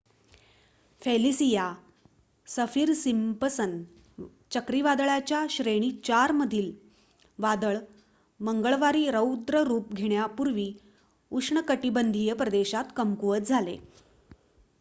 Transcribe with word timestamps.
Felicia 1.01 1.65
Saffir Simpson 2.47 3.75
चक्रीवादळाच्या 4.51 5.45
श्रेणी 5.49 5.91
4 6.03 6.31
मधील 6.31 6.71
वादळ 7.39 7.77
मंगळवारी 8.39 9.09
रौद्ररूप 9.11 9.93
घेण्यापूर्वी 9.93 10.71
उष्णकटिबंधीय 11.31 12.33
प्रदेशात 12.33 12.85
कमकुवत 12.95 13.41
झाले 13.41 13.77